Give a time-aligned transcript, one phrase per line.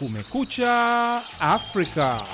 [0.00, 2.24] Kumekucha Afrika.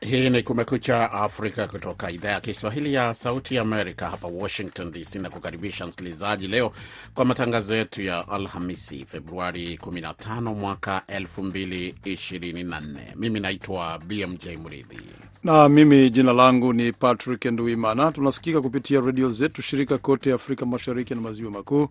[0.00, 5.14] Hii ni Kumekucha Afrika kutoka idhaa ya Kiswahili ya Sauti ya Amerika hapa Washington DC,
[5.14, 6.72] na kukaribisha msikilizaji leo
[7.14, 12.82] kwa matangazo yetu ya Alhamisi, Februari 15 mwaka 2024.
[13.16, 15.00] Mimi naitwa BMJ Mridhi
[15.44, 18.12] na mimi jina langu ni Patrick Nduimana.
[18.12, 21.88] Tunasikika kupitia redio zetu shirika kote Afrika Mashariki na Maziwa Makuu,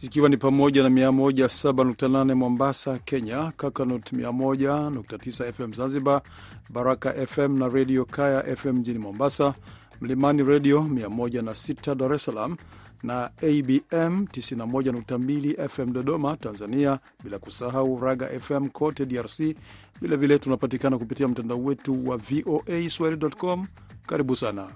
[0.00, 6.22] zikiwa ni pamoja na 107.8 Mombasa, Kenya, Kakanut 101.9 FM Zanzibar,
[6.70, 9.54] Baraka FM na redio Kaya FM mjini Mombasa,
[10.00, 12.56] Mlimani redio 106 Dar es Salaam
[13.02, 19.56] na ABM 91.2 FM Dodoma, Tanzania, bila kusahau Raga FM kote DRC.
[20.00, 23.66] Vilevile tunapatikana kupitia mtandao wetu wa VOA Swahili.com.
[24.06, 24.68] Karibu sana.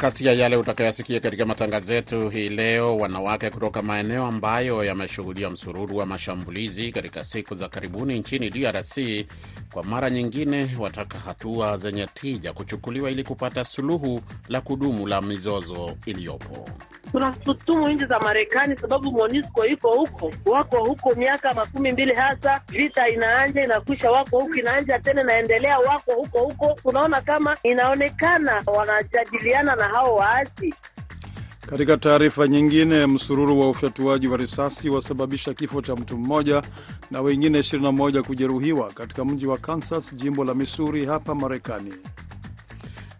[0.00, 5.96] Kati ya yale utakayasikia katika matangazo yetu hii leo, wanawake kutoka maeneo ambayo yameshuhudia msururu
[5.96, 8.98] wa mashambulizi katika siku za karibuni nchini DRC
[9.72, 15.96] kwa mara nyingine wataka hatua zenye tija kuchukuliwa ili kupata suluhu la kudumu la mizozo
[16.06, 16.68] iliyopo.
[17.12, 23.08] Tunashutumu nchi za Marekani sababu MONUSCO iko huko, wako huko miaka makumi mbili hasa, vita
[23.08, 26.76] inaanja inakwisha, wako huko, inaanja tena inaendelea, wako huko huko.
[26.82, 30.74] Tunaona kama inaonekana wanajadiliana na hao waasi.
[31.70, 36.62] Katika taarifa nyingine, msururu wa ufyatuaji wa risasi wasababisha kifo cha mtu mmoja
[37.10, 41.94] na wengine 21 kujeruhiwa katika mji wa Kansas, jimbo la Missouri hapa Marekani.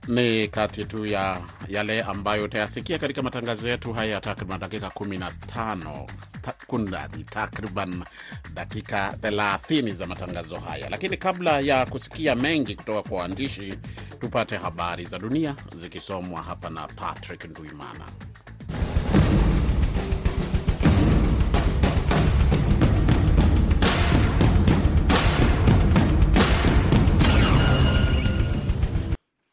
[0.08, 6.06] Ni kati tu ya yale ambayo utayasikia katika matangazo yetu haya ya takriban dakika 15
[6.66, 8.04] kunradhi, takriban
[8.54, 10.88] dakika 30 za matangazo haya.
[10.90, 13.74] Lakini kabla ya kusikia mengi kutoka kwa waandishi,
[14.20, 18.04] tupate habari za dunia zikisomwa hapa na Patrick Nduimana.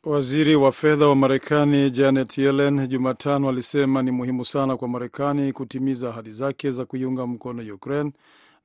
[0.07, 6.09] Waziri wa fedha wa Marekani Janet Yellen Jumatano alisema ni muhimu sana kwa Marekani kutimiza
[6.09, 8.12] ahadi zake za kuiunga mkono Ukraine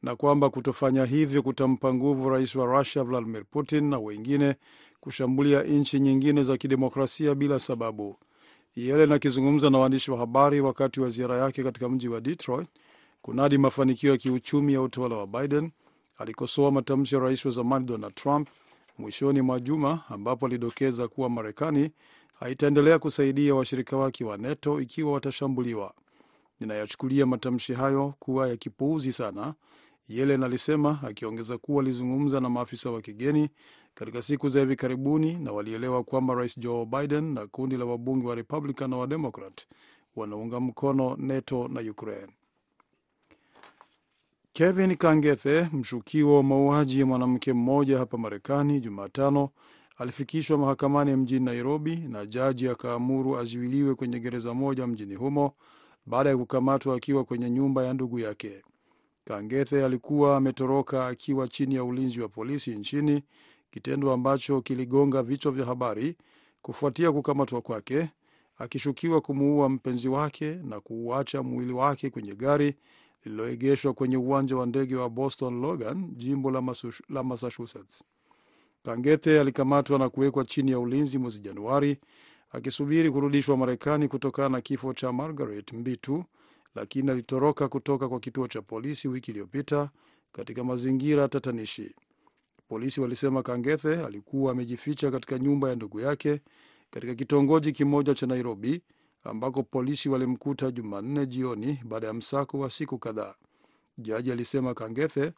[0.03, 4.55] na kwamba kutofanya hivyo kutampa nguvu rais wa Russia Vladimir Putin na wengine
[5.01, 8.17] kushambulia nchi nyingine za kidemokrasia bila sababu.
[8.77, 12.69] Yellen akizungumza na waandishi wa habari wakati wa ziara yake katika mji wa Detroit
[13.23, 15.71] kunadi mafanikio ya kiuchumi ya utawala wa Biden,
[16.19, 18.49] alikosoa matamshi ya rais wa zamani Donald Trump
[18.99, 21.91] mwishoni mwa juma ambapo alidokeza kuwa Marekani
[22.35, 25.95] haitaendelea kusaidia washirika wake wa NATO ikiwa watashambuliwa.
[26.61, 29.55] Ninayachukulia matamshi hayo kuwa ya kipuuzi sana,
[30.09, 33.49] Yellen alisema, akiongeza kuwa alizungumza na maafisa wa kigeni
[33.95, 38.27] katika siku za hivi karibuni na walielewa kwamba rais Joe Biden na kundi la wabunge
[38.27, 39.67] wa Republican na Wademokrat
[40.17, 42.33] wanaunga mkono NATO na Ukraine.
[44.55, 49.49] Kevin Kangethe, mshukiwa wa mauaji ya mwanamke mmoja hapa Marekani, Jumatano
[49.99, 55.53] alifikishwa mahakamani mjini Nairobi na jaji akaamuru azuiliwe kwenye gereza moja mjini humo
[56.07, 58.63] baada ya kukamatwa akiwa kwenye nyumba ya ndugu yake.
[59.25, 63.23] Kangethe alikuwa ametoroka akiwa chini ya ulinzi wa polisi nchini,
[63.71, 66.17] kitendo ambacho kiligonga vichwa vya habari
[66.63, 68.09] kufuatia kukamatwa kwake,
[68.59, 72.75] akishukiwa kumuua mpenzi wake na kuuacha mwili wake kwenye gari
[73.25, 76.75] lililoegeshwa kwenye uwanja wa ndege wa Boston Logan, jimbo la,
[77.09, 78.05] la Massachusetts.
[78.83, 81.99] Kangethe alikamatwa na kuwekwa chini ya ulinzi mwezi Januari
[82.51, 86.25] akisubiri kurudishwa Marekani kutokana na kifo cha Margaret Mbitu,
[86.75, 89.91] lakini alitoroka kutoka kwa kituo cha polisi wiki iliyopita
[90.33, 91.95] katika mazingira tatanishi.
[92.69, 96.41] Polisi walisema Kangethe alikuwa amejificha katika nyumba ya ndugu yake
[96.91, 98.83] katika kitongoji kimoja cha Nairobi
[99.25, 103.35] ambako polisi walimkuta Jumanne jioni baada ya msako wa siku kadhaa.
[103.99, 105.33] Jaji alisema Kangethe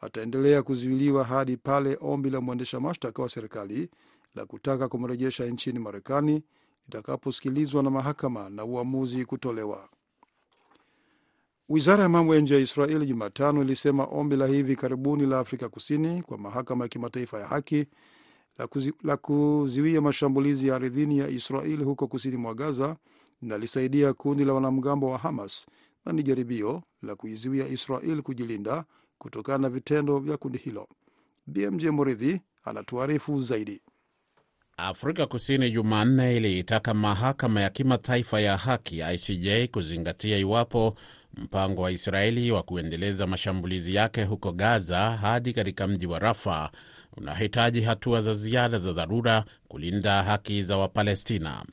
[0.00, 3.90] ataendelea kuzuiliwa hadi pale ombi la mwendesha mashtaka wa serikali
[4.34, 6.42] la kutaka kumrejesha nchini Marekani
[6.86, 9.88] litakaposikilizwa na mahakama na uamuzi kutolewa.
[11.68, 15.68] Wizara ya mambo ya nje ya Israeli Jumatano ilisema ombi la hivi karibuni la Afrika
[15.68, 17.86] Kusini kwa mahakama ya kimataifa ya haki
[18.58, 22.96] la, kuzi, la kuziwia mashambulizi ya ardhini ya Israeli huko kusini mwa Gaza
[23.42, 25.66] linalisaidia kundi la wanamgambo wa Hamas
[26.06, 28.84] na ni jaribio la kuizuia Israel kujilinda
[29.18, 30.88] kutokana na vitendo vya kundi hilo.
[31.46, 33.80] BMJ Muridhi anatuarifu zaidi.
[34.76, 40.94] Afrika Kusini Jumanne iliitaka mahakama ya kimataifa ya haki ICJ kuzingatia iwapo
[41.34, 46.70] mpango wa Israeli wa kuendeleza mashambulizi yake huko Gaza hadi katika mji wa Rafa
[47.16, 51.64] unahitaji hatua za ziada za dharura kulinda haki za Wapalestina.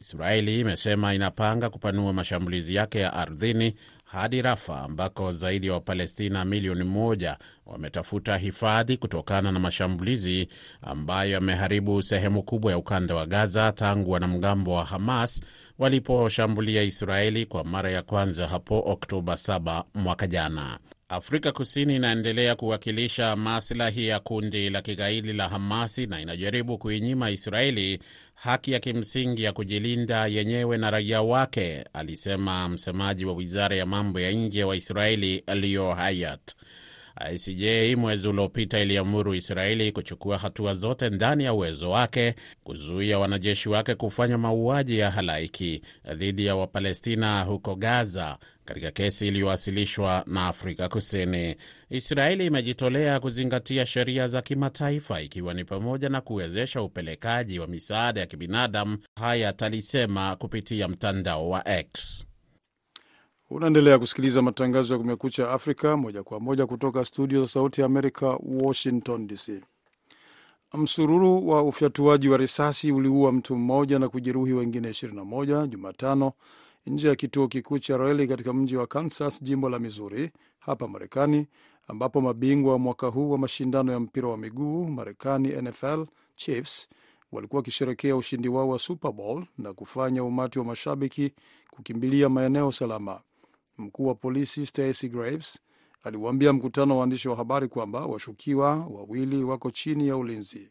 [0.00, 3.74] Israeli imesema inapanga kupanua mashambulizi yake ya ardhini
[4.04, 10.48] hadi Rafa ambako zaidi ya wa Wapalestina milioni moja wametafuta hifadhi kutokana na mashambulizi
[10.82, 15.42] ambayo yameharibu sehemu kubwa ya ukanda wa Gaza tangu wanamgambo wa Hamas
[15.78, 20.78] waliposhambulia Israeli kwa mara ya kwanza hapo Oktoba 7 mwaka jana.
[21.08, 27.98] Afrika Kusini inaendelea kuwakilisha maslahi ya kundi la kigaidi la Hamasi na inajaribu kuinyima Israeli
[28.34, 34.20] haki ya kimsingi ya kujilinda yenyewe na raia wake, alisema msemaji wa wizara ya mambo
[34.20, 36.54] ya nje wa Israeli Leo Hayat.
[37.32, 42.34] ICJ mwezi uliopita iliamuru Israeli kuchukua hatua zote ndani ya uwezo wake
[42.64, 45.82] kuzuia wanajeshi wake kufanya mauaji ya halaiki
[46.14, 51.56] dhidi ya Wapalestina huko Gaza, katika kesi iliyowasilishwa na Afrika Kusini.
[51.90, 58.26] Israeli imejitolea kuzingatia sheria za kimataifa ikiwa ni pamoja na kuwezesha upelekaji wa misaada ya
[58.26, 62.24] kibinadamu, Hayat alisema kupitia mtandao wa X.
[63.54, 68.38] Unaendelea kusikiliza matangazo ya Kumekucha Afrika moja kwa moja kutoka studio za Sauti ya Amerika,
[68.42, 69.62] Washington DC.
[70.72, 76.32] Msururu wa ufyatuaji wa risasi uliua mtu mmoja na kujeruhi wengine 21 Jumatano
[76.86, 81.46] nje ya kituo kikuu cha reli katika mji wa Kansas, jimbo la Missouri, hapa Marekani,
[81.88, 86.06] ambapo mabingwa wa mwaka huu wa mashindano ya mpira wa miguu Marekani, NFL
[86.36, 86.88] Chiefs,
[87.32, 91.32] walikuwa wakisherekea ushindi wao wa Super Bowl na kufanya umati wa mashabiki
[91.70, 93.20] kukimbilia maeneo salama.
[93.78, 95.58] Mkuu wa polisi Stacey Graves
[96.02, 100.70] aliwaambia mkutano wa waandishi wa habari kwamba washukiwa wawili wako chini ya ulinzi.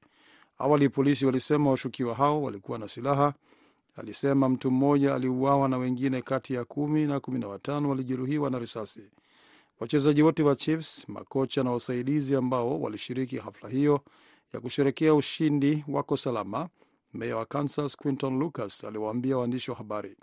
[0.57, 3.33] Awali polisi walisema washukiwa hao walikuwa na silaha.
[3.95, 8.59] Alisema mtu mmoja aliuawa na wengine kati ya kumi na kumi na watano walijeruhiwa na
[8.59, 9.11] risasi.
[9.79, 14.01] Wachezaji wote wa Chiefs, makocha na wasaidizi ambao walishiriki hafla hiyo
[14.53, 16.69] ya kusherekea ushindi wako salama.
[17.13, 20.15] Meya wa Kansas Quinton Lucas aliwaambia waandishi wa habari.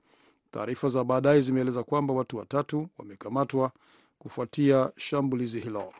[0.50, 3.72] Taarifa za baadaye zimeeleza kwamba watu watatu wamekamatwa
[4.18, 5.92] kufuatia shambulizi hilo.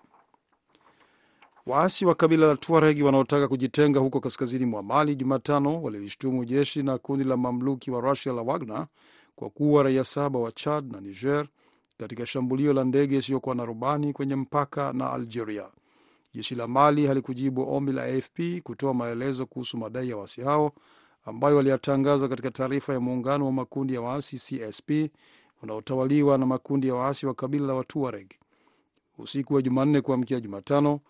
[1.66, 6.98] Waasi wa kabila la Tuareg wanaotaka kujitenga huko kaskazini mwa Mali Jumatano walilishtumu jeshi na
[6.98, 8.86] kundi la mamluki wa Rusia la Wagner
[9.36, 11.46] kwa kuua raia saba wa Chad na Niger
[11.98, 15.68] katika shambulio la ndege isiyokuwa na rubani kwenye mpaka na Algeria.
[16.32, 20.72] Jeshi la Mali halikujibu ombi la AFP kutoa maelezo kuhusu madai ya waasi hao
[21.24, 24.90] ambayo waliyatangaza katika taarifa ya muungano wa makundi ya waasi CSP
[25.62, 28.30] unaotawaliwa na makundi ya waasi wa kabila la Watuareg.
[29.18, 31.00] Usiku wa Jumanne kuamkia Jumatano,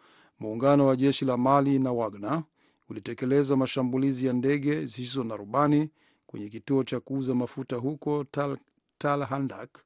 [0.41, 2.43] muungano wa jeshi la Mali na Wagner
[2.89, 5.91] ulitekeleza mashambulizi ya ndege zisizo na rubani
[6.27, 8.59] kwenye kituo cha kuuza mafuta huko Tal,
[8.99, 9.79] Tal Handak,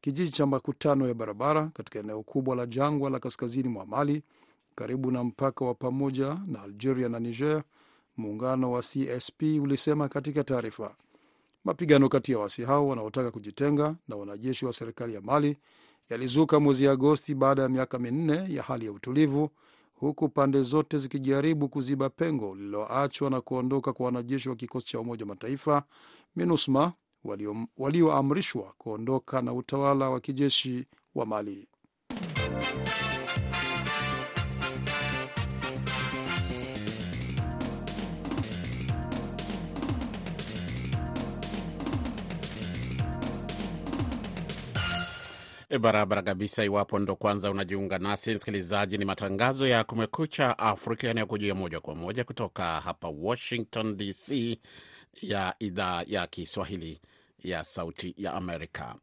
[0.00, 4.22] kijiji cha makutano ya barabara katika eneo kubwa la jangwa la kaskazini mwa Mali,
[4.74, 7.62] karibu na mpaka wa pamoja na Algeria na Niger.
[8.16, 10.96] Muungano wa CSP ulisema katika taarifa.
[11.64, 15.56] Mapigano kati ya waasi hao wanaotaka kujitenga na wanajeshi wa serikali ya Mali
[16.10, 19.50] yalizuka mwezi Agosti baada ya miaka minne ya hali ya utulivu,
[19.94, 25.26] huku pande zote zikijaribu kuziba pengo lililoachwa na kuondoka kwa wanajeshi wa kikosi cha Umoja
[25.26, 25.82] Mataifa
[26.36, 26.92] MINUSMA
[27.78, 31.68] walioamrishwa walio kuondoka na utawala wa kijeshi wa Mali.
[45.78, 46.64] Barabara kabisa.
[46.64, 52.24] Iwapo ndo kwanza unajiunga nasi, msikilizaji, ni matangazo ya Kumekucha Afrika yanayokujia moja kwa moja
[52.24, 54.58] kutoka hapa Washington DC,
[55.22, 57.00] ya idhaa ya Kiswahili
[57.44, 58.94] ya Sauti ya Amerika.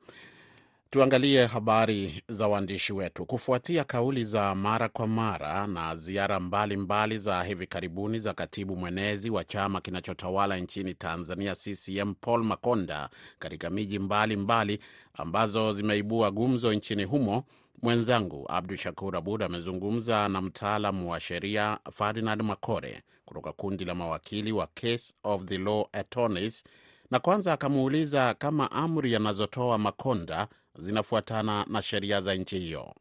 [0.92, 3.26] Tuangalie habari za waandishi wetu.
[3.26, 8.76] Kufuatia kauli za mara kwa mara na ziara mbalimbali mbali za hivi karibuni za katibu
[8.76, 14.80] mwenezi wa chama kinachotawala nchini Tanzania, CCM, Paul Makonda katika miji mbalimbali
[15.14, 17.44] ambazo zimeibua gumzo nchini humo,
[17.82, 24.52] mwenzangu Abdu Shakur Abud amezungumza na mtaalamu wa sheria Ferdinand Makore kutoka kundi la mawakili
[24.52, 26.64] wa Case of the Law Attorneys,
[27.12, 30.48] na kwanza akamuuliza kama amri anazotoa Makonda
[30.78, 32.94] zinafuatana na sheria za nchi hiyo.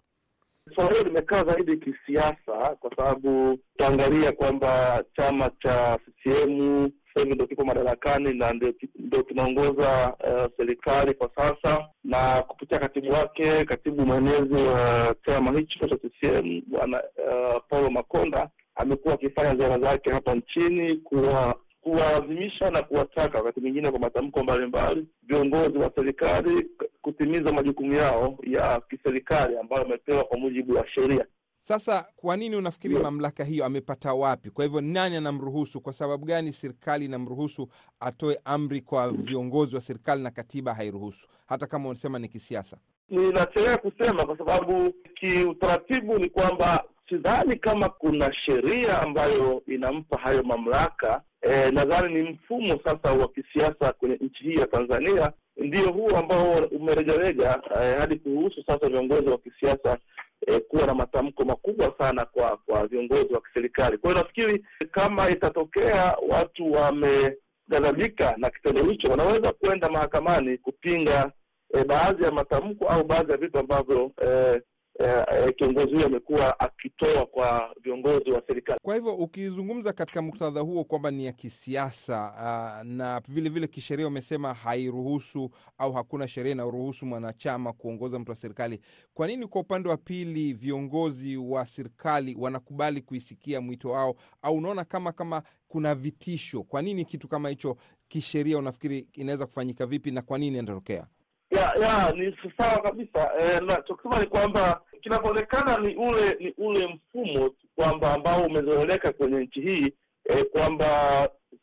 [0.74, 7.46] Swala hilo limekaa zaidi kisiasa, kwa sababu utaangalia kwamba chama cha CCM sasa hivi ndo
[7.46, 8.52] kipo madarakani na
[8.98, 15.88] ndio kinaongoza uh, serikali kwa sasa, na kupitia katibu wake, katibu mwenezi wa chama hicho
[15.88, 22.82] cha CCM bwana uh, Paulo Makonda amekuwa akifanya ziara zake hapa nchini kuwa kuwalazimisha na
[22.82, 26.66] kuwataka wakati mwingine kwa matamko mbalimbali viongozi wa serikali
[27.02, 31.26] kutimiza majukumu yao ya kiserikali ambayo wamepewa kwa mujibu wa sheria.
[31.60, 34.50] Sasa kwa nini unafikiri mamlaka hiyo amepata wapi?
[34.50, 35.80] Kwa hivyo nani anamruhusu?
[35.80, 37.68] Kwa sababu gani serikali inamruhusu
[38.00, 42.76] atoe amri kwa viongozi wa serikali na katiba hairuhusu, hata kama unasema ni kisiasa?
[43.10, 51.22] Ninachelea kusema kwa sababu kiutaratibu ni kwamba sidhani kama kuna sheria ambayo inampa hayo mamlaka.
[51.42, 56.52] E, nadhani ni mfumo sasa wa kisiasa kwenye nchi hii ya Tanzania ndio huo ambao
[56.70, 59.98] umeregarega e, hadi kuruhusu sasa viongozi wa kisiasa
[60.46, 63.98] e, kuwa na matamko makubwa sana kwa kwa viongozi wa kiserikali.
[63.98, 71.32] Kwa hiyo nafikiri kama itatokea watu wameghadhabika na kitendo hicho, wanaweza kuenda mahakamani kupinga
[71.74, 74.62] e, baadhi ya matamko au baadhi ya vitu ambavyo eh,
[74.98, 78.80] eh, kiongozi huyo amekuwa akitoa kwa viongozi wa serikali.
[78.82, 84.06] Kwa hivyo ukizungumza katika muktadha huo kwamba ni ya kisiasa uh, na vile vile kisheria
[84.06, 88.80] umesema hairuhusu au hakuna sheria inayoruhusu mwanachama kuongoza mtu wa serikali,
[89.14, 94.14] kwa nini kwa upande wa pili viongozi wa serikali wanakubali kuisikia mwito wao?
[94.42, 96.62] Au unaona kama kama kuna vitisho?
[96.62, 97.76] Kwa nini kitu kama hicho
[98.08, 101.06] kisheria unafikiri inaweza kufanyika vipi na kwa nini inatokea?
[101.50, 103.30] Ya ya ni sawa kabisa.
[103.40, 109.60] E, nachokisema ni kwamba kinavyoonekana ni ule ni ule mfumo kwamba ambao umezoeleka kwenye nchi
[109.60, 109.92] hii
[110.24, 110.88] e, kwamba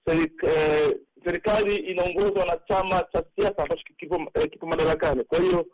[0.06, 5.24] serik, e, serikali inaongozwa na chama cha siasa ambacho kipo, e, kipo madarakani.
[5.24, 5.66] Kwa hiyo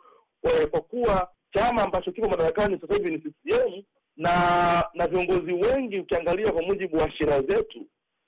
[0.70, 3.82] kwa kuwa chama ambacho kipo madarakani sasa hivi ni CCM
[4.16, 4.32] na
[4.94, 7.86] na viongozi wengi, ukiangalia kwa mujibu wa sheria zetu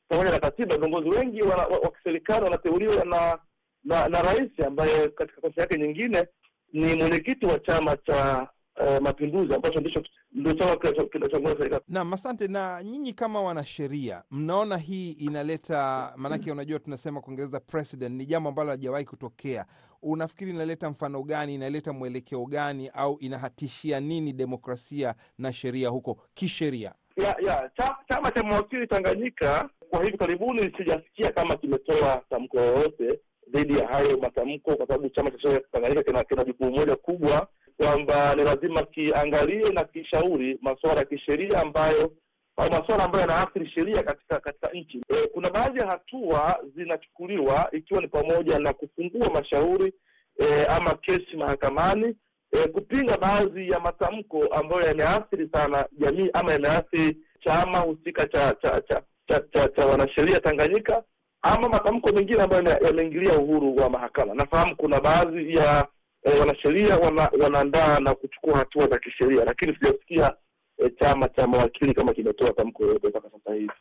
[0.08, 3.38] pamoja na katiba, viongozi wengi wa kiserikali wanateuliwa na
[3.84, 6.26] na na rais ambaye katika kosa yake nyingine
[6.72, 8.48] ni mwenyekiti wa chama cha
[8.80, 10.76] uh, Mapinduzi ambacho ndicho ndio chama
[11.12, 11.82] kinachoongoza serikali.
[11.88, 12.48] Naam, asante.
[12.48, 18.48] Na nyinyi kama wanasheria, mnaona hii inaleta maanake, unajua tunasema kwa Kiingereza precedent ni jambo
[18.48, 19.66] ambalo halijawahi kutokea.
[20.02, 21.54] Unafikiri inaleta mfano gani?
[21.54, 22.90] Inaleta mwelekeo gani?
[22.94, 26.94] Au inahatishia nini demokrasia na sheria huko kisheria?
[27.16, 33.20] ya ya cha, chama cha mawakili Tanganyika kwa hivi karibuni sijasikia kama kimetoa tamko lolote
[33.48, 37.48] dhidi ya hayo matamko, kwa sababu chama cha sheria Tanganyika kina, kina jukumu moja kubwa
[37.76, 42.12] kwamba ni lazima kiangalie na kishauri masuala ya kisheria ambayo
[42.56, 44.98] au masuala ambayo yanaathiri sheria katika katika nchi.
[45.08, 49.92] E, kuna baadhi ya hatua zinachukuliwa ikiwa ni pamoja na kufungua mashauri
[50.38, 52.16] e, ama kesi mahakamani
[52.52, 58.80] e, kupinga baadhi ya matamko ambayo yameathiri sana jamii ama yameathiri chama husika cha cha
[58.80, 61.02] cha cha, cha, cha wanasheria Tanganyika
[61.44, 64.34] ama matamko mengine ambayo yameingilia uhuru wa mahakama.
[64.34, 65.86] Nafahamu kuna baadhi ya
[66.22, 70.34] e, wanasheria wana, wanaandaa na kuchukua hatua za kisheria, lakini sijasikia
[70.78, 73.72] e, chama cha mawakili kama kimetoa tamko yoyote mpaka sasa hivi.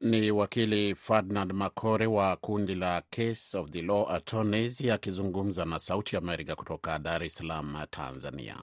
[0.00, 6.16] Ni wakili Ferdinand Makore wa kundi la Case of the Law Attorneys akizungumza na Sauti
[6.16, 8.56] Amerika kutoka Dar es Salaam, Tanzania.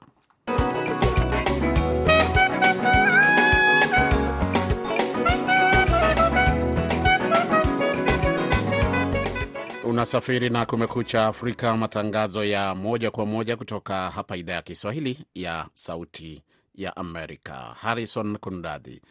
[9.94, 15.66] Unasafiri na Kumekucha Afrika, matangazo ya moja kwa moja kutoka hapa idhaa ya Kiswahili ya
[15.74, 16.42] Sauti
[16.74, 17.54] ya Amerika.
[17.80, 19.02] Harrison Kundadhi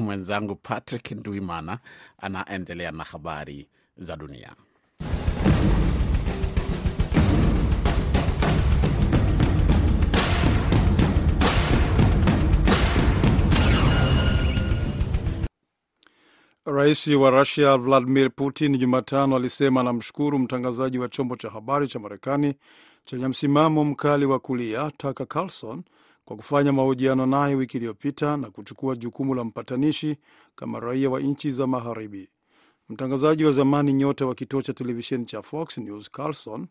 [0.00, 1.78] mwenzangu Patrick Ndwimana
[2.18, 4.52] anaendelea na habari za dunia.
[16.70, 22.54] Rais wa Rusia Vladimir Putin Jumatano alisema anamshukuru mtangazaji wa chombo cha habari cha Marekani
[23.04, 25.82] chenye msimamo mkali wa kulia Tucker Carlson
[26.24, 30.16] kwa kufanya mahojiano naye wiki iliyopita na kuchukua jukumu la mpatanishi
[30.54, 32.28] kama raia wa nchi za Magharibi.
[32.88, 36.66] Mtangazaji wa zamani nyota wa kituo cha televisheni cha Fox News Carlson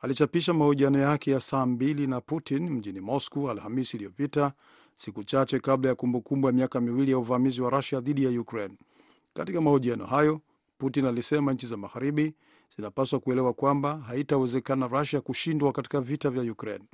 [0.00, 4.52] alichapisha mahojiano yake ya saa mbili na Putin mjini Moscow Alhamisi iliyopita,
[4.96, 8.74] siku chache kabla ya kumbukumbu ya miaka miwili ya uvamizi wa Rusia dhidi ya Ukraine.
[9.36, 10.40] Katika mahojiano hayo,
[10.78, 12.34] Putin alisema nchi za Magharibi
[12.76, 16.84] zinapaswa kuelewa kwamba haitawezekana Rusia kushindwa katika vita vya Ukraine.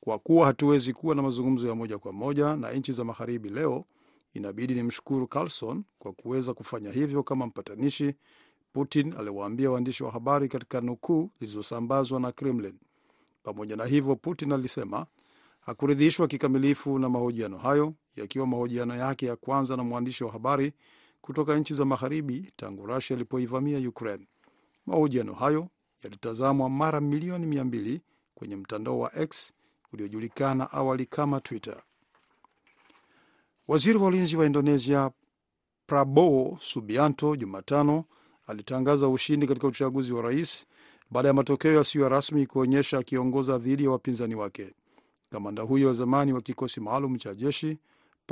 [0.00, 3.84] Kwa kuwa hatuwezi kuwa na mazungumzo ya moja kwa moja na nchi za Magharibi leo,
[4.32, 8.14] inabidi nimshukuru Carlson kwa kuweza kufanya hivyo kama mpatanishi,
[8.72, 12.74] Putin aliwaambia waandishi wa habari katika nukuu zilizosambazwa na Kremlin.
[13.42, 15.06] Pamoja na hivyo, Putin alisema
[15.60, 20.72] hakuridhishwa kikamilifu na mahojiano hayo, yakiwa mahojiano yake ya kwanza na mwandishi wa habari
[21.22, 24.26] kutoka nchi za magharibi tangu Rusia ilipoivamia Ukraine.
[24.86, 25.68] Mahojiano hayo
[26.02, 28.00] yalitazamwa mara milioni mia mbili
[28.34, 29.52] kwenye mtandao wa X
[29.92, 31.82] uliojulikana awali kama Twitter.
[33.68, 35.10] Waziri wa ulinzi wa Indonesia
[35.86, 38.04] Prabowo Subianto Jumatano
[38.46, 40.66] alitangaza ushindi katika uchaguzi wa rais
[41.10, 44.74] baada ya matokeo yasiyo rasmi kuonyesha akiongoza dhidi ya wapinzani wake.
[45.30, 47.78] Kamanda huyo wa zamani wa kikosi maalum cha jeshi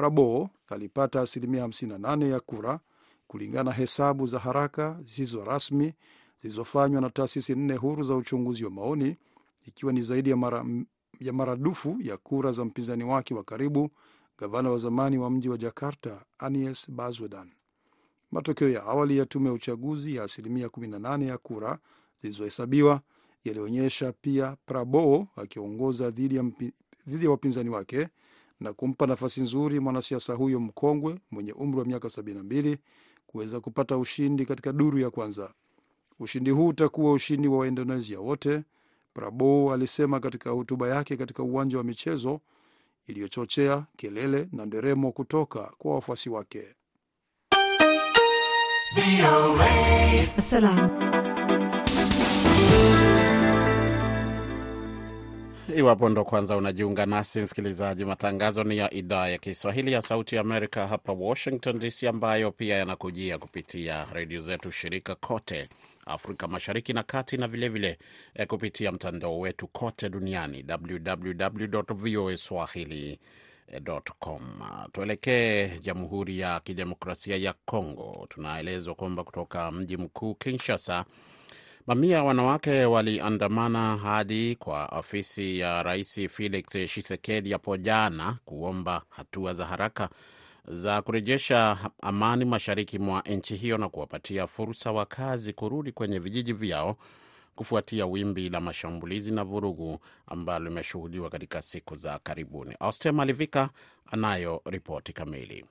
[0.00, 2.80] Prabowo alipata asilimia 58 ya kura
[3.26, 5.94] kulingana na hesabu za haraka zisizo rasmi
[6.42, 9.16] zilizofanywa na taasisi nne huru za uchunguzi wa maoni,
[9.66, 10.64] ikiwa ni zaidi ya, mara,
[11.20, 13.90] ya maradufu ya kura za mpinzani wake wa karibu,
[14.38, 17.50] gavana wa zamani wa mji wa Jakarta Anies Baswedan.
[18.30, 21.78] Matokeo ya awali ya tume ya uchaguzi ya asilimia 18 ya kura
[22.22, 23.00] zilizohesabiwa
[23.44, 26.44] yalionyesha pia Prabowo akiongoza dhidi ya,
[27.22, 28.08] ya wapinzani wake
[28.60, 32.76] na kumpa nafasi nzuri mwanasiasa huyo mkongwe mwenye umri wa miaka 72
[33.26, 35.52] kuweza kupata ushindi katika duru ya kwanza.
[36.20, 38.62] Ushindi huu utakuwa ushindi wa Waindonesia wote,
[39.14, 42.40] Prabowo alisema katika hotuba yake katika uwanja wa michezo
[43.06, 46.62] iliyochochea kelele na nderemo kutoka kwa wafuasi wake.
[55.76, 60.86] Iwapo ndo kwanza unajiunga nasi, msikilizaji, matangazo ni ya idhaa ya Kiswahili ya Sauti Amerika
[60.88, 65.68] hapa Washington DC, ambayo pia yanakujia kupitia redio zetu shirika kote
[66.06, 67.98] Afrika Mashariki na Kati, na vilevile
[68.34, 73.20] vile kupitia mtandao wetu kote duniani www voa swahili.com.
[74.92, 78.26] Tuelekee Jamhuri ya Kidemokrasia ya Kongo.
[78.28, 81.04] Tunaelezwa kwamba kutoka mji mkuu Kinshasa
[81.86, 89.54] Mamia ya wanawake waliandamana hadi kwa ofisi ya Rais Felix Tshisekedi hapo jana kuomba hatua
[89.54, 90.08] za haraka
[90.68, 96.96] za kurejesha amani mashariki mwa nchi hiyo na kuwapatia fursa wakazi kurudi kwenye vijiji vyao
[97.54, 102.76] kufuatia wimbi la mashambulizi na vurugu ambalo limeshuhudiwa katika siku za karibuni.
[102.80, 103.70] Austel Malivika
[104.10, 105.64] anayo ripoti kamili.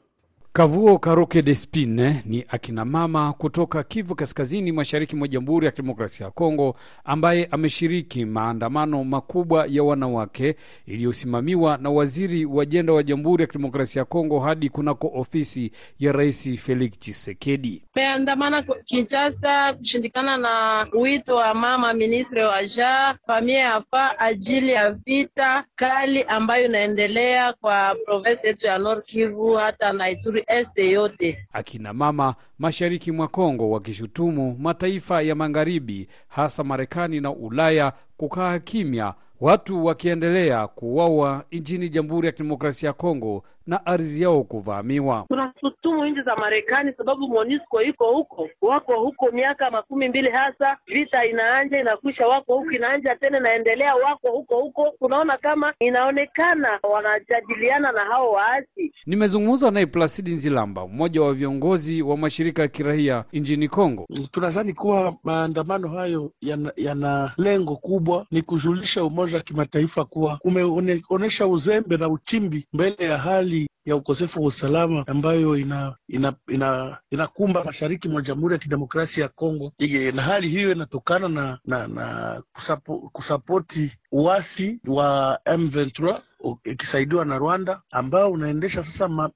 [0.53, 6.31] Kavuo Karuke Despine ni akina mama kutoka Kivu Kaskazini, mashariki mwa Jamhuri ya Kidemokrasia ya
[6.31, 13.47] Kongo, ambaye ameshiriki maandamano makubwa ya wanawake iliyosimamiwa na waziri wa jenda wa Jamhuri ya
[13.47, 17.83] Kidemokrasia ya Kongo hadi kunako ofisi ya Rais Felix Tshisekedi.
[17.95, 25.63] Meandamana Kinshasa kushindikana na wito wa mama ministre wa ja famia yafa ajili ya vita
[25.75, 31.47] kali ambayo inaendelea kwa provensi yetu ya Nord Kivu hata na Ituri este yote.
[31.53, 39.13] Akina mama mashariki mwa Kongo wakishutumu mataifa ya magharibi hasa Marekani na Ulaya kukaa kimya,
[39.41, 45.25] watu wakiendelea kuuawa nchini Jamhuri ya Kidemokrasia ya Kongo na ardhi yao kuvamiwa.
[45.27, 51.25] Tunashutumu nchi za Marekani sababu MONUSCO iko huko, wako huko miaka makumi mbili hasa, vita
[51.25, 54.93] inaanja inakwisha, wako huko, inaanja tena inaendelea, wako huko huko.
[54.99, 58.93] Tunaona kama inaonekana wanajadiliana na hao waasi.
[59.05, 64.07] Nimezungumza naye Plasidi Nzilamba, mmoja wa viongozi wa mashirika ya kiraia nchini Kongo.
[64.31, 71.47] Tunadhani kuwa maandamano hayo yana, yana lengo kubwa ni kujulisha umoja wa kimataifa kuwa umeonyesha
[71.47, 77.63] uzembe na uchimbi mbele ya hali ya ukosefu wa usalama ambayo ina inakumba ina, ina
[77.65, 79.73] mashariki mwa Jamhuri ya Kidemokrasia ya Kongo,
[80.13, 86.19] na hali hiyo inatokana na na, na kusapo, kusapoti uasi wa M23
[86.63, 89.29] ikisaidiwa na Rwanda ambao unaendesha sasa ma,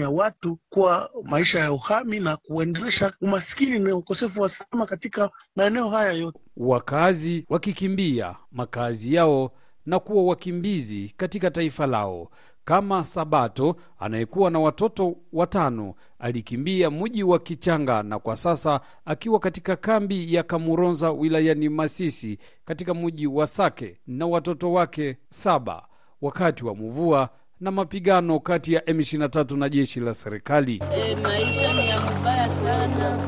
[0.00, 5.88] ya watu kwa maisha ya uhami na kuendelesha umaskini na ukosefu wa usalama katika maeneo
[5.90, 9.52] haya yote, wakazi wakikimbia makazi yao
[9.86, 12.30] na kuwa wakimbizi katika taifa lao
[12.66, 19.76] kama Sabato anayekuwa na watoto watano alikimbia mji wa Kichanga na kwa sasa akiwa katika
[19.76, 25.86] kambi ya Kamuronza wilayani Masisi katika mji wa Sake na watoto wake saba.
[26.22, 27.28] Wakati wa mvua
[27.60, 30.82] na mapigano kati ya M23 na jeshi la serikali.
[30.96, 33.18] E, maisha ni ya mbaya sana,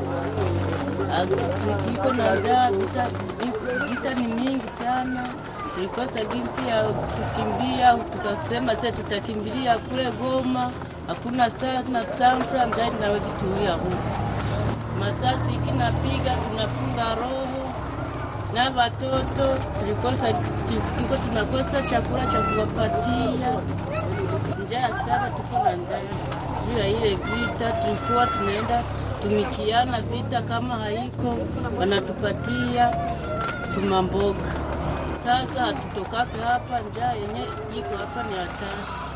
[1.85, 2.71] tuko na njaa,
[3.89, 5.29] vita ni mingi sana
[5.79, 10.71] tulikosa ginsi ya kukimbia, tukasema sasa tutakimbilia kule Goma,
[11.07, 13.95] hakuna sana sanfra njai nawezi tuia huko.
[14.99, 17.47] Masasi ikinapiga tunafunga roho
[18.53, 19.57] na watoto.
[19.79, 20.33] Tulikosa,
[20.97, 23.49] tuko tunakosa chakula cha kuwapatia,
[24.65, 25.99] njaa sana, tuko na njaa.
[26.65, 27.71] Juu ya ile vita.
[27.71, 28.83] Tulikuwa tunaenda
[29.21, 31.35] tumikiana vita, kama haiko.
[31.79, 32.91] Wanatupatia
[33.73, 34.58] tumamboga
[35.23, 37.43] sasa hatutokake hapa, njaa yenye
[37.79, 39.09] iko hapa ni hatari.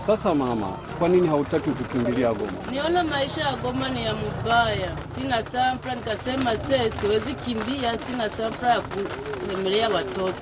[0.00, 0.66] Sasa mama,
[0.98, 2.52] kwa nini hautaki kukimbilia Goma?
[2.70, 8.70] Niona maisha ya Goma ni ya mubaya, sina samfra, nikasema se siwezi kimbia, sina samfra
[8.70, 10.34] ya kuemelea watoto.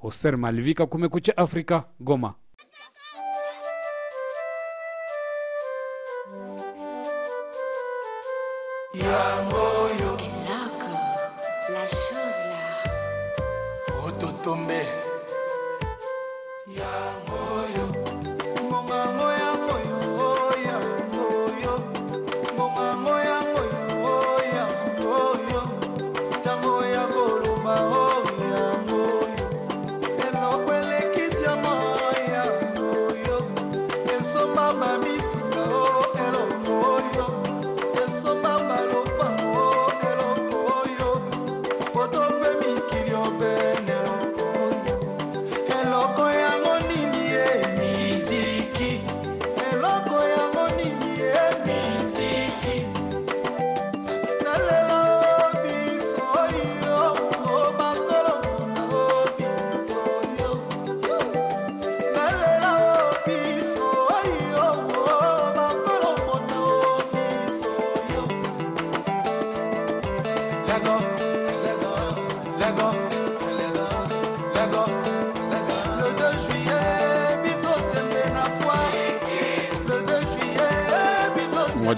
[0.00, 2.34] Hoser Malivika, Kumekucha Afrika, Goma.
[8.94, 9.42] ya
[14.44, 15.13] tumbé.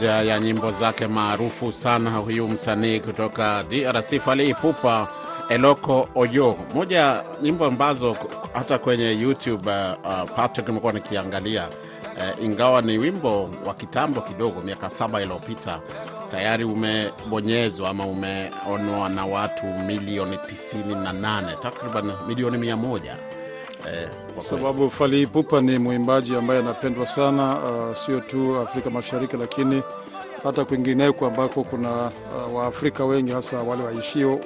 [0.07, 5.09] Moja ya nyimbo zake maarufu sana huyu msanii kutoka DRC Fally Ipupa,
[5.49, 8.17] Eloko Oyo, moja nyimbo ambazo
[8.55, 14.61] hata kwenye YouTube uh, uh, Patrick imekuwa nikiangalia uh, ingawa ni wimbo wa kitambo kidogo,
[14.61, 15.81] miaka saba iliyopita
[16.31, 23.17] tayari umebonyezwa ama umeonwa na watu milioni 98 takriban milioni mia moja
[23.93, 29.37] eh, kwa sababu Fally Ipupa ni mwimbaji ambaye anapendwa sana, uh, sio tu Afrika Mashariki,
[29.37, 29.83] lakini
[30.45, 31.91] hata kwingineko ambako kuna
[32.47, 34.41] uh, Waafrika wengi hasa wale waishio.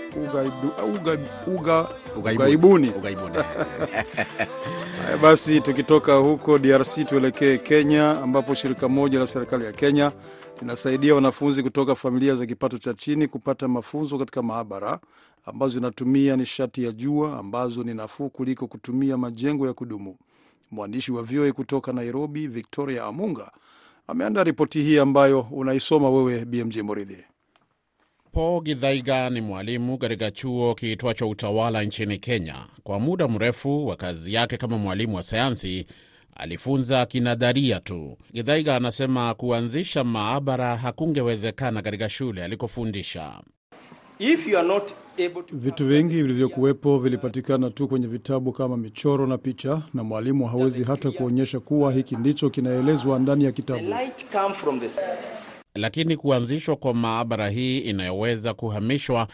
[2.17, 2.93] Ugaibuni.
[5.23, 10.13] Basi tukitoka huko DRC tuelekee Kenya, ambapo shirika moja la serikali ya Kenya
[10.61, 15.01] linasaidia wanafunzi kutoka familia za kipato cha chini kupata mafunzo katika maabara
[15.45, 20.17] ambazo zinatumia nishati ya jua ambazo ni nafuu kuliko kutumia majengo ya kudumu.
[20.71, 23.51] Mwandishi wa VOA kutoka Nairobi, Victoria Amunga,
[24.07, 27.25] ameandaa ripoti hii ambayo unaisoma wewe BMJ Moridhi.
[28.33, 32.67] Paul Githaiga ni mwalimu katika chuo kiitwacho Utawala nchini Kenya.
[32.83, 35.87] Kwa muda mrefu wa kazi yake kama mwalimu wa sayansi
[36.41, 38.17] alifunza kinadharia tu.
[38.33, 43.41] Githaiga anasema kuanzisha maabara hakungewezekana katika shule alikofundisha.
[44.19, 49.27] If you are not able to Vitu vingi vilivyokuwepo vilipatikana tu kwenye vitabu kama michoro
[49.27, 53.85] na picha, na mwalimu hawezi hata kuonyesha kuwa hiki ndicho kinaelezwa ndani ya kitabu.
[53.89, 54.89] light come from the
[55.75, 59.29] Lakini kuanzishwa kwa maabara hii inayoweza kuhamishwa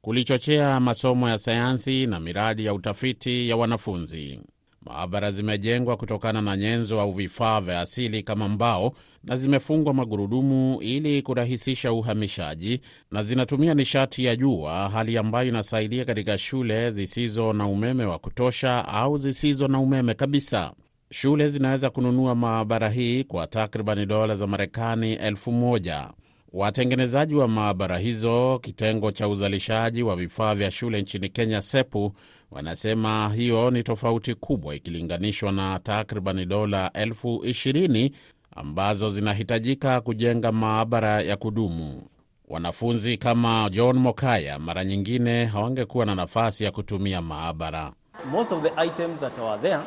[0.00, 4.40] kulichochea masomo ya sayansi na miradi ya utafiti ya wanafunzi.
[4.86, 8.92] Maabara zimejengwa kutokana na nyenzo au vifaa vya asili kama mbao
[9.24, 16.38] na zimefungwa magurudumu ili kurahisisha uhamishaji, na zinatumia nishati ya jua, hali ambayo inasaidia katika
[16.38, 20.72] shule zisizo na umeme wa kutosha au zisizo na umeme kabisa.
[21.10, 26.10] Shule zinaweza kununua maabara hii kwa takribani dola za Marekani elfu moja.
[26.52, 32.12] Watengenezaji wa maabara hizo, kitengo cha uzalishaji wa vifaa vya shule nchini Kenya, SEPU,
[32.52, 38.12] wanasema hiyo ni tofauti kubwa ikilinganishwa na takriban dola elfu ishirini
[38.56, 42.02] ambazo zinahitajika kujenga maabara ya kudumu.
[42.48, 47.92] Wanafunzi kama John Mokaya mara nyingine hawangekuwa na nafasi ya kutumia maabara.
[48.30, 49.80] Most of the items that were there,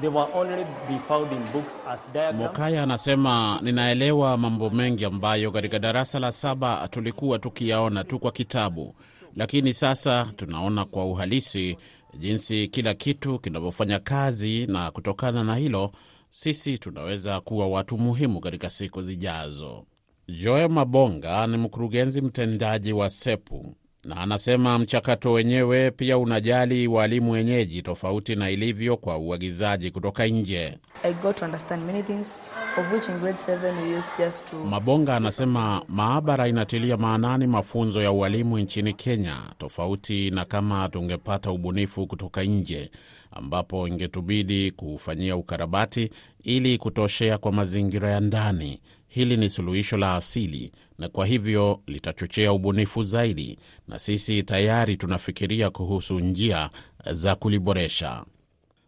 [0.00, 2.42] they were only be found in books as diagrams.
[2.42, 8.94] Mokaya anasema ninaelewa mambo mengi ambayo katika darasa la saba tulikuwa tukiyaona tu kwa kitabu,
[9.36, 11.76] lakini sasa tunaona kwa uhalisi
[12.18, 15.92] jinsi kila kitu kinavyofanya kazi, na kutokana na hilo
[16.30, 19.84] sisi tunaweza kuwa watu muhimu katika siku zijazo.
[20.28, 27.82] Joe Mabonga ni mkurugenzi mtendaji wa SEPU na anasema mchakato wenyewe pia unajali walimu wenyeji
[27.82, 30.78] tofauti na ilivyo kwa uagizaji kutoka nje.
[31.02, 32.42] I got to understand many things,
[32.78, 34.56] of which in grade 7 we used just to...
[34.64, 42.06] Mabonga anasema maabara inatilia maanani mafunzo ya ualimu nchini Kenya, tofauti na kama tungepata ubunifu
[42.06, 42.90] kutoka nje,
[43.30, 46.10] ambapo ingetubidi kuufanyia ukarabati
[46.42, 48.80] ili kutoshea kwa mazingira ya ndani.
[49.14, 55.70] Hili ni suluhisho la asili na kwa hivyo litachochea ubunifu zaidi, na sisi tayari tunafikiria
[55.70, 56.70] kuhusu njia
[57.12, 58.24] za kuliboresha.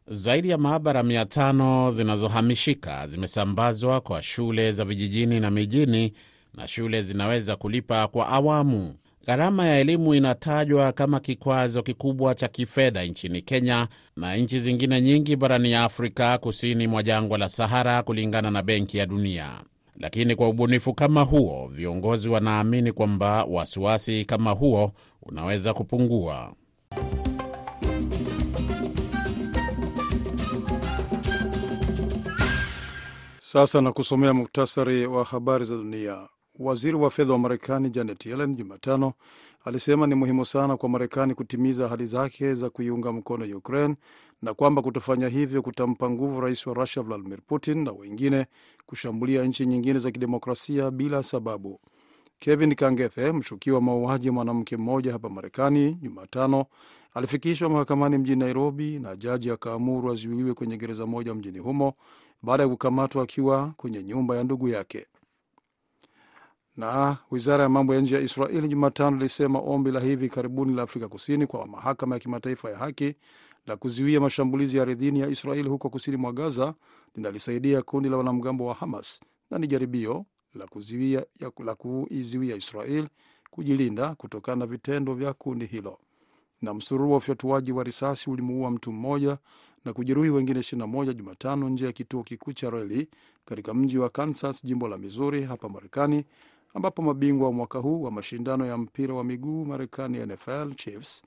[0.08, 6.12] Zaidi ya maabara mia tano zinazohamishika zimesambazwa kwa shule za vijijini na mijini,
[6.54, 8.94] na shule zinaweza kulipa kwa awamu.
[9.26, 15.36] Gharama ya elimu inatajwa kama kikwazo kikubwa cha kifedha nchini Kenya na nchi zingine nyingi
[15.36, 19.60] barani ya Afrika kusini mwa jangwa la Sahara, kulingana na Benki ya Dunia.
[19.98, 26.52] Lakini kwa ubunifu kama huo, viongozi wanaamini kwamba wasiwasi kama huo unaweza kupungua.
[33.40, 36.28] Sasa na kusomea muktasari wa habari za dunia.
[36.58, 39.12] Waziri wa fedha wa Marekani Janet Yellen Jumatano
[39.66, 43.94] alisema ni muhimu sana kwa Marekani kutimiza ahadi zake za kuiunga mkono Ukraine
[44.42, 48.46] na kwamba kutofanya hivyo kutampa nguvu rais wa Rusia Vladimir Putin na wengine
[48.86, 51.80] kushambulia nchi nyingine za kidemokrasia bila sababu.
[52.38, 56.64] Kevin Kangethe, mshukiwa mauaji ya mwanamke mmoja hapa Marekani, Jumatano
[57.14, 61.92] alifikishwa mahakamani mjini Nairobi na jaji akaamuru azuiliwe kwenye gereza moja mjini humo
[62.42, 65.06] baada ya kukamatwa akiwa kwenye nyumba ya ndugu yake.
[66.76, 70.82] Na wizara ya mambo ya nje ya Israeli Jumatano ilisema ombi la hivi karibuni la
[70.82, 73.14] Afrika Kusini kwa mahakama ya kimataifa ya haki
[73.66, 76.74] la kuzuia mashambulizi ya ardhini ya Israeli huko kusini mwa Gaza
[77.14, 81.26] linalisaidia kundi la wanamgambo wa Hamas na ni jaribio la kuzuia
[81.64, 83.08] la kuizuia Israel
[83.50, 85.98] kujilinda kutokana na vitendo vya kundi hilo.
[86.62, 89.38] Na msururu wa ufyatuaji wa risasi ulimuua mtu mmoja
[89.84, 93.08] na kujeruhi wengine 21 Jumatano nje ya kituo kikuu cha reli
[93.44, 96.24] katika mji wa Kansas, jimbo la Missouri hapa Marekani,
[96.76, 101.22] ambapo mabingwa wa mwaka huu wa mashindano ya mpira wa miguu Marekani, NFL Chiefs,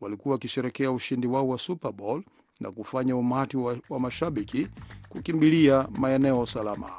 [0.00, 2.22] walikuwa wakisherekea ushindi wao wa Super Bowl
[2.60, 4.68] na kufanya umati wa, wa mashabiki
[5.08, 6.90] kukimbilia maeneo salama.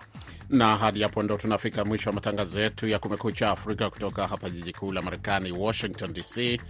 [0.50, 4.74] Na hadi hapo ndo tunafika mwisho wa matangazo yetu ya Kumekucha Afrika kutoka hapa jiji
[4.74, 6.62] kuu la Marekani, Washington DC.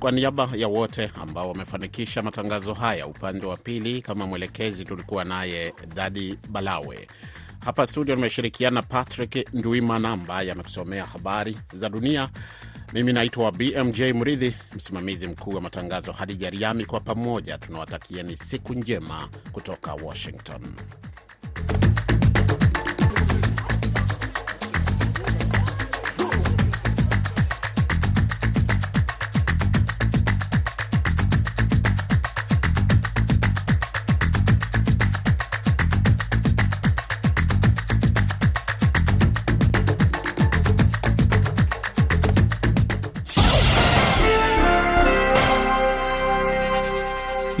[0.00, 5.74] Kwa niaba ya wote ambao wamefanikisha matangazo haya, upande wa pili kama mwelekezi tulikuwa naye
[5.94, 7.06] Dadi Balawe.
[7.64, 12.28] Hapa studio nimeshirikiana Patrick Ndwimana ambaye amekusomea habari za dunia.
[12.92, 16.84] Mimi naitwa BMJ Mridhi, msimamizi mkuu wa matangazo Hadija Riami.
[16.84, 20.60] Kwa pamoja tunawatakieni siku njema kutoka Washington.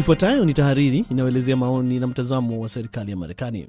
[0.00, 3.68] Ifuatayo ni tahariri inayoelezea maoni na mtazamo wa serikali ya Marekani.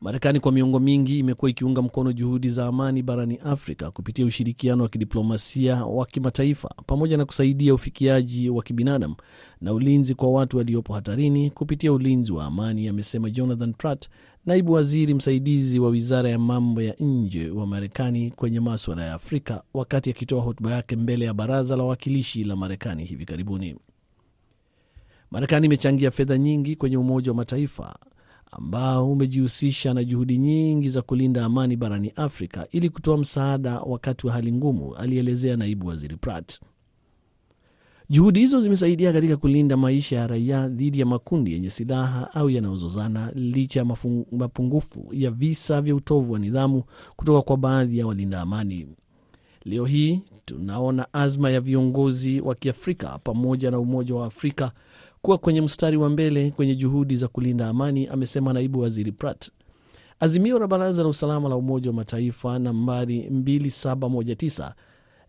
[0.00, 4.88] Marekani kwa miongo mingi imekuwa ikiunga mkono juhudi za amani barani Afrika kupitia ushirikiano wa
[4.88, 9.14] kidiplomasia wa kimataifa pamoja na kusaidia ufikiaji wa kibinadamu
[9.60, 14.08] na ulinzi kwa watu waliopo hatarini kupitia ulinzi wa amani, amesema Jonathan Pratt,
[14.46, 19.62] naibu waziri msaidizi wa wizara ya mambo ya nje wa Marekani kwenye maswala ya Afrika,
[19.74, 23.76] wakati akitoa hotuba yake mbele ya baraza la wawakilishi la Marekani hivi karibuni.
[25.34, 27.96] Marekani imechangia fedha nyingi kwenye Umoja wa Mataifa
[28.50, 34.32] ambao umejihusisha na juhudi nyingi za kulinda amani barani Afrika ili kutoa msaada wakati wa
[34.32, 36.60] hali ngumu, alielezea naibu waziri Pratt.
[38.10, 43.32] Juhudi hizo zimesaidia katika kulinda maisha ya raia dhidi ya makundi yenye silaha au yanayozozana,
[43.34, 43.84] licha ya
[44.32, 46.82] mapungufu ya visa vya utovu wa nidhamu
[47.16, 48.86] kutoka kwa baadhi ya walinda amani.
[49.64, 54.72] Leo hii tunaona azma ya viongozi wa Kiafrika pamoja na Umoja wa Afrika
[55.24, 59.50] kuwa kwenye mstari wa mbele kwenye juhudi za kulinda amani, amesema naibu waziri Pratt.
[60.20, 64.72] Azimio la Baraza la Usalama la Umoja wa Mataifa nambari 2719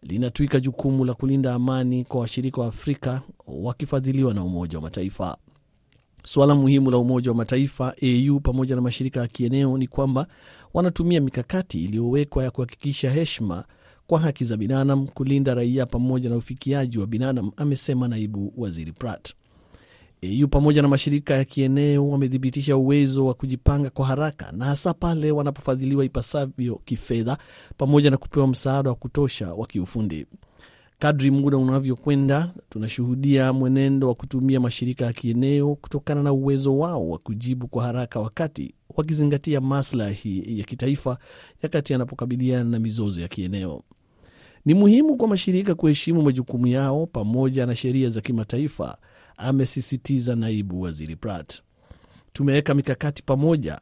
[0.01, 5.37] linatwika jukumu la kulinda amani kwa washirika wa Afrika wakifadhiliwa na Umoja wa Mataifa.
[6.23, 10.27] Suala muhimu la Umoja wa Mataifa AU pamoja na mashirika ya kieneo ni kwamba
[10.73, 13.65] wanatumia mikakati iliyowekwa ya kuhakikisha heshima
[14.07, 19.33] kwa haki za binadamu, kulinda raia pamoja na ufikiaji wa binadamu, amesema naibu waziri Pratt.
[20.25, 25.31] EU pamoja na mashirika ya kieneo wamethibitisha uwezo wa kujipanga kwa haraka na hasa pale
[25.31, 27.37] wanapofadhiliwa ipasavyo kifedha
[27.77, 30.25] pamoja na kupewa msaada wa kutosha wa kiufundi.
[30.99, 37.17] Kadri muda unavyokwenda, tunashuhudia mwenendo wa kutumia mashirika ya kieneo kutokana na uwezo wao wa
[37.17, 41.17] kujibu kwa haraka, wakati wakizingatia maslahi ya kitaifa
[41.63, 43.81] yakati yanapokabiliana na mizozo ya kieneo.
[44.65, 48.97] Ni muhimu kwa mashirika kuheshimu majukumu yao pamoja na sheria za kimataifa,
[49.37, 51.61] amesisitiza naibu waziri Pratt.
[52.33, 53.79] Tumeweka mikakati pamoja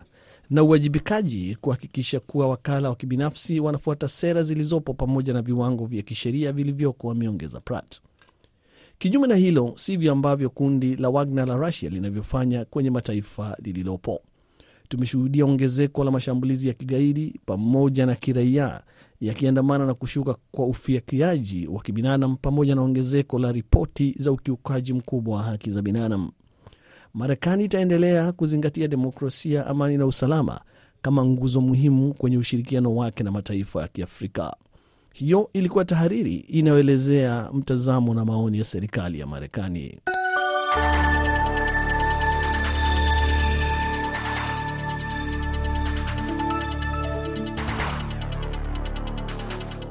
[0.50, 6.52] na uwajibikaji kuhakikisha kuwa wakala wa kibinafsi wanafuata sera zilizopo pamoja na viwango vya kisheria
[6.52, 8.00] vilivyoko, ameongeza Pratt.
[8.98, 14.22] Kinyume na hilo, sivyo ambavyo kundi la Wagner la Russia linavyofanya kwenye mataifa lililopo.
[14.94, 18.82] Tumeshuhudia ongezeko la mashambulizi ya kigaidi pamoja na kiraia
[19.22, 25.38] yakiandamana na kushuka kwa ufikiaji wa kibinadamu pamoja na ongezeko la ripoti za ukiukaji mkubwa
[25.38, 26.32] wa haki za binadamu.
[27.14, 30.62] Marekani itaendelea kuzingatia demokrasia, amani na usalama
[31.02, 34.56] kama nguzo muhimu kwenye ushirikiano wake na mataifa ya Kiafrika.
[35.14, 39.98] Hiyo ilikuwa tahariri inayoelezea mtazamo na maoni ya serikali ya Marekani.